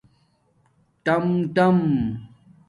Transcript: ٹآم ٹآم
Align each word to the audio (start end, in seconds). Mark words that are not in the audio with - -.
ٹآم 1.05 1.25
ٹآم 1.55 1.79